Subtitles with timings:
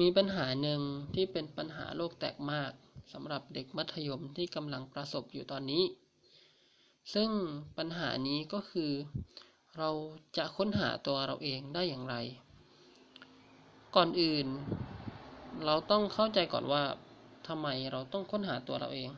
[0.00, 0.80] มีปัญหาหนึ่ง
[1.14, 2.70] ที่เป็นปัญหาโลกแตกมาก
[3.12, 5.84] สำหรับเด็กมัธยมที่กำลังประสบอยู่ตอนนี้
[7.14, 7.30] ซึ่ง
[7.78, 8.92] ปัญหานี้ก็คือ
[9.78, 9.90] เรา
[10.36, 12.16] จะค้นหาตัวเราเองได้อย่างไร
[13.96, 14.46] ก่อนอื่น
[15.64, 16.84] เราต้องเข้าใจก่อนว่า
[17.48, 19.10] ทำไมเราต้องค้นหาตัวเราเอง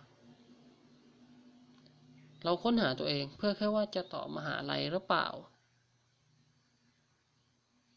[2.45, 5.26] เราค้นหาตัวเองเพื่อแค่ว่าจะต่อมหาลัยหรือเปล่า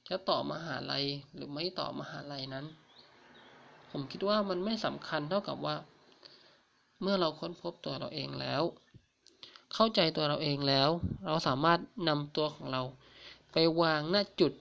[0.10, 2.66] จะต่อมหาลัยหรือไม่ต่อมหาลัยนั้น
[3.92, 5.76] ผมคิดว่ามันไม่สำคัญเท่ากับว่า
[7.02, 8.64] เมื่อเราค้นพบตัวเราเองแล้ว
[9.74, 10.90] เข้าใจตัวเราเองแล้ว
[11.26, 12.82] เราสามารถนำตัวของเรา
[13.52, 14.54] ไปวางหน้าจุด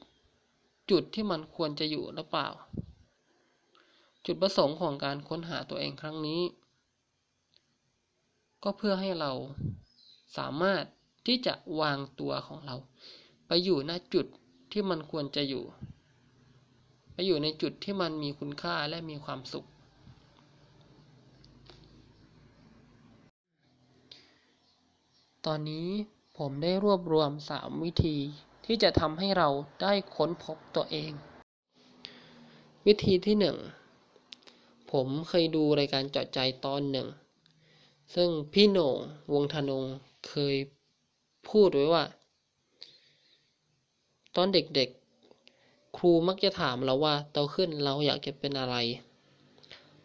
[0.90, 2.48] จุดที่มันควรจะอยู่หรือเปล่า
[4.26, 6.42] จุดประสงค์ของการค้นหาตัวเองครั้งนี้
[8.62, 9.32] ก็เพื่อให้เรา
[10.38, 10.82] สามารถ
[11.26, 12.76] ที่จะวางตัวของเรา
[13.46, 14.26] ไปอยู่ณจุด
[14.72, 15.64] ที่มันควรจะอยู่
[17.12, 19.66] ไปอยู่ในจุดที่มันมีคุณค่าและมีความสุข
[25.46, 25.88] ตอนนี้
[26.38, 28.16] ผมได้รวบรวม 3 วิธี
[28.64, 29.48] ที่จะทำให้เรา
[29.82, 31.12] ได้ค้นพบตัวเอง
[32.86, 33.36] วิธีที่
[34.12, 37.08] 1 ผมเคยดูรายการเจาะใจตอนหนึ่ง
[38.14, 38.96] ซึ่งพี่โหน่ง
[39.32, 39.84] วงธนง
[40.28, 40.56] เคย
[41.48, 42.04] พูดไว้ว่า
[44.36, 48.76] ตอนเด็กๆ ครูมักจะถามเราว่าโตขึ้นเราอยากจะเป็นอะไร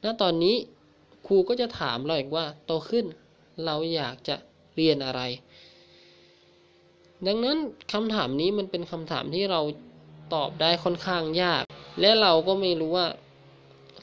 [0.03, 0.55] ณ ตอนนี้
[1.27, 3.05] ครูก็จะถามเราอีกว่าโตขึ้น
[3.66, 4.35] เราอยากจะ
[4.75, 5.21] เรียนอะไร
[7.27, 7.57] ดังนั้น
[7.94, 9.61] คำถามนี้มันเป็นคำถามที่เรา
[10.33, 11.63] ตอบได้ค่อนข้างยาก
[12.01, 13.07] และเราก็ไม่รู้ว่า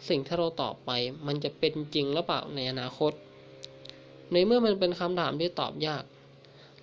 [0.08, 0.90] สิ่งที่เราตอบไป
[1.26, 3.12] มันจะเป็นจริงหรือเปล่าในอนาคต
[4.32, 6.04] ในเมื่อมันเป็นคำถามที่ตอบยาก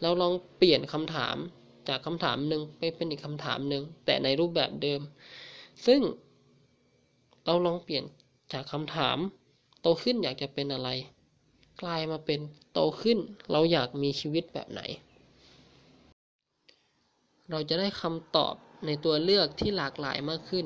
[0.01, 1.35] เราลองเปลี่ยนคำถาม
[1.87, 5.01] จากคำถามหนึ่งไปเป็นอีกคำถามหนึ่งแต่ในรูปแบบเดิม
[5.85, 6.01] ซึ่ง
[7.45, 8.03] เราลองเปลี่ยน
[8.53, 9.17] จากคำถาม
[9.81, 10.89] โตขึ้นอยากจะเป็นอะไร
[11.81, 12.39] กลายมาเป็น
[12.73, 13.17] โตขึ้น
[13.51, 14.81] เราอยากมีชีวิตแบบไหน
[17.49, 18.53] เราจะได้คำตอบ
[18.85, 20.65] ในตัวเลือกที่หลากหลายมากขึ้น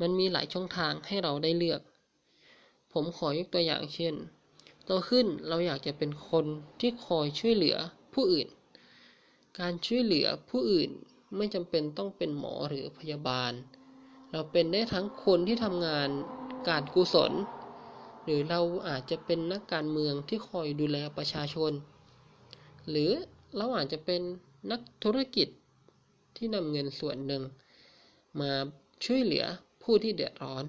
[0.00, 1.80] มันมีหลายช่องทางให้เราได้เลือก
[2.92, 4.14] ผมขอยกตัวอย่างเช่น
[4.84, 6.46] โตขึ้นเราอยากจะเป็นคน
[6.80, 7.76] ที่คอยช่วยเหลือ
[8.14, 8.48] ผู้อื่น
[9.60, 10.90] การช่วยเหลือผู้อื่น
[11.36, 13.52] ไม่จำเป็นต้องเป็นหมอหรือพยาบาล
[14.30, 16.08] เราเป็นได้ทั้งคนที่ทำงาน
[16.68, 17.32] การกุศล
[18.24, 21.72] หรือเราอาจจะเป็นนักการเมืองที่คอยดูแลประชาชน
[22.90, 23.10] หรือ
[23.56, 24.20] เราอาจจะเป็น
[24.70, 25.48] นักธุรกิจ
[26.36, 27.42] ที่นำเงินส่วนหนึ่ง
[28.40, 28.52] มา
[29.04, 29.44] ช่วยเหลือ
[29.82, 30.64] ผู้ที่เดือดร้อน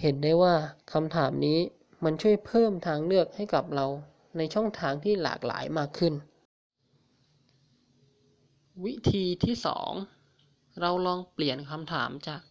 [0.00, 0.54] เห็นได้ว่า
[0.92, 1.58] คำถามนี้
[2.04, 3.86] มันช่วยเพิ่มทางเลือกให้กับเรา
[4.36, 6.14] ในช่องทางที่หลากหลายมากขึ้น
[8.82, 9.90] วิธีที่สอง
[10.80, 12.42] เราลองเปลี่ยนคำถามจาก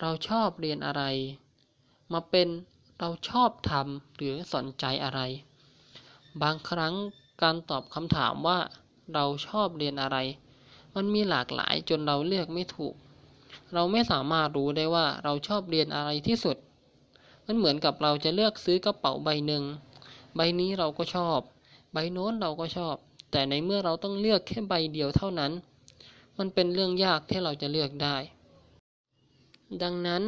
[0.00, 1.02] เราชอบเรียนอะไร
[2.12, 2.48] มาเป็น
[3.00, 5.20] เราชอบทำหรือสนใจอะไร
[6.42, 6.94] บางครั้ง
[7.42, 8.58] การตอบคำถามว่า
[9.14, 10.18] เราชอบเรียนอะไร
[10.94, 12.94] มันมีหลากหลายจนเราเลือกไม่ถูก
[13.74, 16.56] เราไม่สามารถรู้ได้ว่าเราชอบเรียนอะไรที่สุด
[17.46, 19.64] มันเหมือนกับเราจะเลือกซื้อกระเป๋าใบหนึ่ง
[20.36, 21.38] ใบนี้เราก็ชอบ
[21.92, 22.96] ใบโน้นเราก็ชอบ
[23.30, 25.52] แต่ในเมื่อเราต้องเลือกแค่ใบเดียวเท่านั้น
[26.38, 28.16] มันเป็นเรื่องยากที่เราจะเลือกได้
[29.82, 30.22] ดังนั้น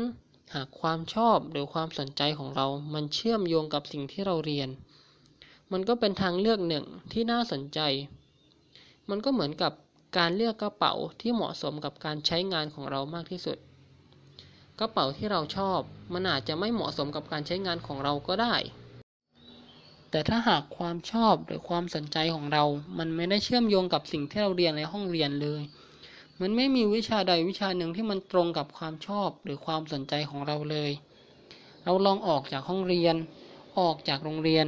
[0.54, 4.68] หากความชอบหรือความสนใจของเรา มันเชื่อมโยงกับสิ่งที่เราเรียน
[5.72, 7.80] มันก็เป็นทางเลือกหนึ่งที่น่าสนใจ
[9.10, 9.72] มันก็เหมือนกับ
[10.18, 13.58] การเลือกกระเป๋าที่เหมาะสมกับการใช้งานของเรามากที่สุด
[14.80, 15.80] กระเป๋าที่เราชอบ
[16.12, 18.54] มันอาจจะไม่เหมาะสมกับการใช้งานของเราก็ได้
[20.14, 22.64] แต่ถ้าหากความชอบหรือความสนใจของเรา
[22.98, 25.62] มันไม่ได้เชื่อมโยงกับสิ่งที่เราเรียนในห้องเรียนเลย
[26.40, 30.90] มันไม่มีวิชาใดวิชาหนึ่งที่มันตรงกับความชอบหรือความสนใจของเราเลย
[31.84, 33.16] เราลองออกจากห้องเรียน
[33.80, 34.66] ออกจากโรงเรียน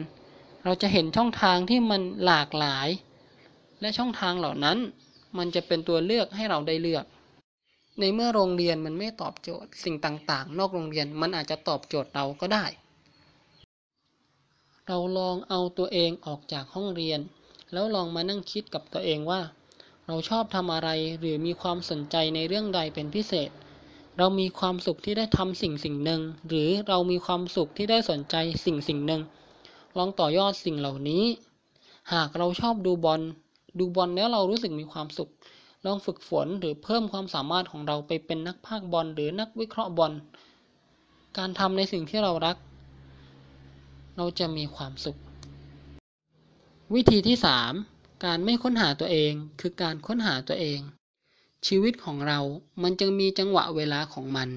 [0.65, 2.89] เราจะเห็นช่องทางที่มันหลากหลาย
[3.81, 4.79] และช่องทางเหล่านั้น
[5.39, 7.05] มันจะเป็นตัวเลือกให้เราได้เลือก
[8.01, 12.65] ในเมื่อโรงเรียนมันไม่ตอบโจทย์ สิ่งต่างๆ นอกโรงเรียนมันอาจจะตอบโจทย์เราก็ได้
[14.89, 17.21] เราลองเอาตัวเองออกจากห้องเรียน
[17.73, 19.41] แล้วลองมานั่งคิดกับตัวเองว่า
[20.07, 23.51] เราชอบทำอะไรหรือมีความสนใจในเรื่องใดเป็นพิเศษ
[24.19, 29.23] เรามีความสุขที่ได้ทำสิ่งสิ่งหนึ่ง หรือเรามีความสุขที่ได้สนใจสิ่งสิ่งหนึ่ง
[29.99, 31.25] ลองต่อยอดสิ่งเหล่านี้
[32.13, 33.21] หากเราชอบดูบอล
[33.79, 35.31] ดูบอลแล้วเรารู้สึกมีความสุข
[35.85, 40.13] ลองฝึกฝนหรือเพิ่มความสามารถของเราไปเป็นนักพากบอลหรือนักวิเคราะห์บอล
[41.39, 42.57] การทำในสิ่งที่เรารัก
[44.17, 45.19] เราจะมีความสุข
[46.95, 47.73] วิธีที่สาม
[48.25, 50.81] การไม่ค้นหาตัวเองคือการค้นหาตัวเอง
[51.67, 52.41] ชีวิตของเรา
[52.83, 54.49] มันจึงมีจังหวะเวลาของมัน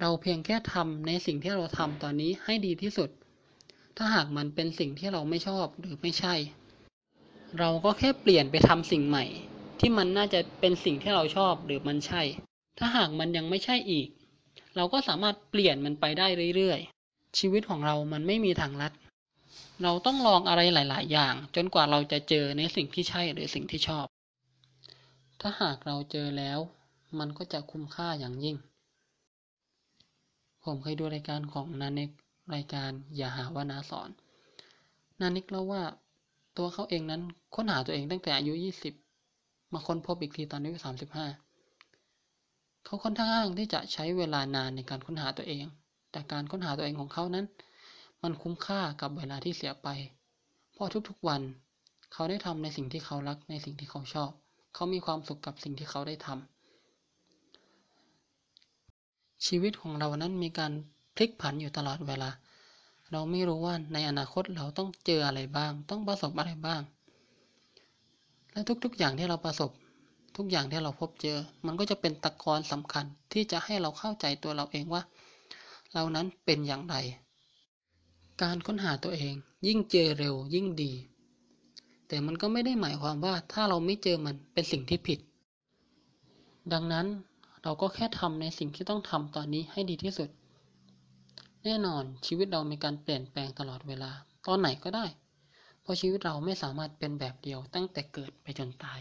[0.00, 3.10] เราเพียงแค่ทำในสิ่งที่เราทำตอนนี้ให้ดีที่สุด
[3.96, 6.34] ถ้าหากมันเป็นสิ่งที่เราไม่ชอบหรือไม่ใช่
[7.58, 9.24] เราก็แค่เปลี่ยนไปทำสิ่งใหม่
[9.80, 12.22] ที่มันน่าจะเป็นสิ่งที่เราชอบหรือมันใช่
[12.78, 14.08] ถ้าหากมันยังไม่ใช่อีก
[14.76, 16.26] เราก็สามารถเปลี่ยนมันไปได้
[16.56, 16.91] เรื่อยๆ
[17.38, 18.92] ชีวิตของเรามันไม่มีทางลัด
[19.82, 24.06] เราต้องลองอะไรหลาย ๆ อย่าง จนกว่าเราจะเจอในสิ่งที่ใช่หรือสิ่งที่ชอบ
[25.40, 26.58] ถ้าหากเราเจอแล้ว
[27.18, 28.56] มันก็จะคุ้มค่าอย่างยิ่ง
[30.64, 32.10] ผมเคยดูรายการของนาเนก
[32.54, 34.10] รายการอย่าหาว่านาสอน
[35.20, 35.82] นาเน็กเล่าว่า
[36.56, 37.22] ตัวเขาเองนั้น
[37.54, 38.52] ค้นหาตัวเองตั้งแต่อายุ
[39.12, 40.76] 20 มาค้นพบอีกทีตอนอายุ
[41.80, 45.64] 35 เขาค่อนข้างที่จะใช้เวลานานในการค้นหาตัวเอง
[46.12, 47.46] แต่การค้นหาตัวเองของเขานั้น
[48.22, 49.88] มันคุ้มค่ากับเวลาที่เสียไป
[50.72, 51.42] เพราะทุกๆวัน
[52.12, 54.30] เขาได้ทำในสิ่งที่เขารักในสิ่งที่เขาชอบ
[54.74, 56.52] เขามีความสุขกับสิ่งที่เขาได้ทำ
[59.46, 60.72] ชีวิตของเรานั้นมีการ
[61.16, 62.30] พลิกผันอยู่ตลอดเวลา
[63.12, 66.80] เราไม่รู้ว่าในอนาคตเราต้องเจออะไรบ้าง ต้องประสบอะไรบ้าง
[68.52, 69.70] และทุกๆอย่างที่เราประสบ
[70.36, 75.02] ทุกอย่างที่เราพบเจอ มันก็จะเป็นตะกอนสำคัญที่จะให้เราเข้าใจตัวเราเองว่า
[75.92, 76.96] เรานั้นเป็นอย่างไร
[78.42, 79.34] การค้นหาตัวเอง
[79.66, 80.92] ยิ่งเจอเร็วยิ่งดี
[82.08, 85.18] แต่มันก็ไม่ได้หมายความว่าถ้าเราไม่เจอมันเป็นสิ่งที่ผิด
[86.72, 87.06] ดังนั้น
[87.62, 90.28] เราก็แค่ทำในสิ่งที่ต้องทำตอนนี้ให้ดีที่สุด
[91.64, 94.10] แน่นอนชีวิตเรามีการเปลี่ยนแปลงตลอดเวลา
[94.46, 95.06] ตอนไหนก็ได้
[95.82, 99.00] เพราะชีวิตเราไม่สามารถเป็นแบบเดียวตั้งแต่เกิดไปจนตาย